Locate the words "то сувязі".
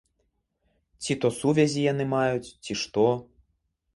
1.25-1.85